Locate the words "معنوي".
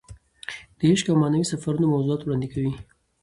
1.21-1.45